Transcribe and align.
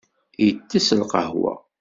Itess 0.47 0.89
lqahwa. 0.99 1.53